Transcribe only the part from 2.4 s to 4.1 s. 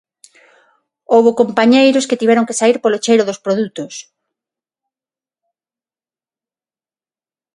que saír polo cheiro dos produtos.